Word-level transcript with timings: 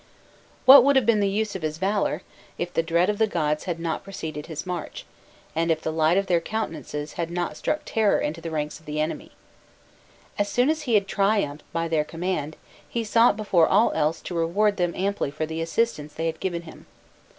What 0.65 0.83
would 0.83 0.95
have 0.95 1.05
been 1.05 1.19
the 1.19 1.29
use 1.29 1.55
of 1.55 1.61
his 1.61 1.77
valour, 1.77 2.23
if 2.57 2.73
the 2.73 2.81
dread 2.81 3.07
of 3.07 3.19
the 3.19 3.27
gods 3.27 3.65
had 3.65 3.79
not 3.79 4.03
preceded 4.03 4.47
his 4.47 4.65
march, 4.65 5.05
and 5.55 5.69
if 5.69 5.81
the 5.83 5.91
light 5.91 6.17
of 6.17 6.25
their 6.25 6.41
countenances 6.41 7.13
had 7.13 7.29
not 7.29 7.55
struck 7.55 7.81
terror 7.85 8.19
into 8.19 8.41
the 8.41 8.49
ranks 8.49 8.79
of 8.79 8.87
the 8.87 8.99
enemy? 8.99 9.31
As 10.39 10.49
soon 10.49 10.71
as 10.71 10.81
he 10.89 10.95
had 10.95 11.07
triumphed 11.07 11.61
by 11.71 11.87
their 11.87 12.03
command, 12.03 12.55
he 12.89 13.03
sought 13.03 13.37
before 13.37 13.67
all 13.67 13.91
else 13.91 14.21
to 14.21 14.33
reward 14.35 14.77
them 14.77 14.95
amply 14.95 15.29
for 15.29 15.45
the 15.45 15.61
assistance 15.61 16.15
they 16.15 16.25
had 16.25 16.39
given 16.39 16.63
him. 16.63 16.87